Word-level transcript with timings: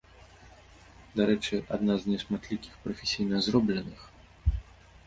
Дарэчы, 1.19 1.55
адна 1.77 1.93
з 2.01 2.15
нешматлікіх 2.15 2.73
прафесійна 2.87 3.35
зробленых. 3.51 4.01